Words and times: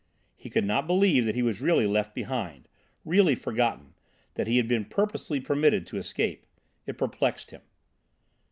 He 0.35 0.49
could 0.49 0.65
not 0.65 0.87
believe 0.87 1.25
that 1.25 1.35
he 1.35 1.43
was 1.43 1.61
really 1.61 1.85
left 1.85 2.15
behind, 2.15 2.67
really 3.05 3.35
forgotten, 3.35 3.93
that 4.33 4.47
he 4.47 4.57
had 4.57 4.67
been 4.67 4.83
purposely 4.85 5.39
permitted 5.39 5.85
to 5.85 5.97
escape. 5.97 6.47
It 6.87 6.97
perplexed 6.97 7.51
him. 7.51 7.61